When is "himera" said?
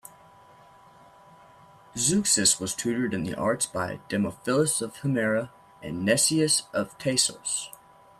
5.01-5.51